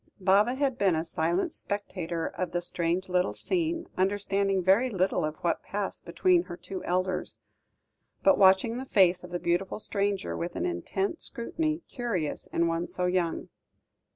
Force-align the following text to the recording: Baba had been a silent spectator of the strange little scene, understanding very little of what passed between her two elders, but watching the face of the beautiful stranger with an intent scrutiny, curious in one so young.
Baba 0.19 0.55
had 0.55 0.79
been 0.79 0.95
a 0.95 1.05
silent 1.05 1.53
spectator 1.53 2.25
of 2.25 2.53
the 2.53 2.61
strange 2.63 3.07
little 3.07 3.35
scene, 3.35 3.85
understanding 3.99 4.63
very 4.63 4.89
little 4.89 5.23
of 5.23 5.35
what 5.43 5.61
passed 5.61 6.05
between 6.05 6.45
her 6.45 6.57
two 6.57 6.83
elders, 6.85 7.37
but 8.23 8.39
watching 8.39 8.79
the 8.79 8.85
face 8.85 9.23
of 9.23 9.29
the 9.29 9.37
beautiful 9.37 9.77
stranger 9.79 10.35
with 10.35 10.55
an 10.55 10.65
intent 10.65 11.21
scrutiny, 11.21 11.83
curious 11.87 12.47
in 12.47 12.65
one 12.65 12.87
so 12.87 13.05
young. 13.05 13.49